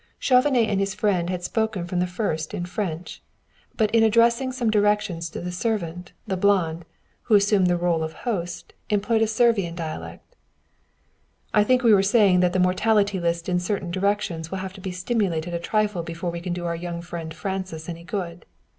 [0.17, 3.21] Chauvenet and his friend had spoken from the first in French,
[3.77, 6.85] but in addressing some directions to the servant, the blond,
[7.29, 10.35] who assumed the rôle of host, employed a Servian dialect.
[11.53, 14.81] "I think we were saying that the mortality list in certain directions will have to
[14.81, 18.47] be stimulated a trifle before we can do our young friend Francis any good.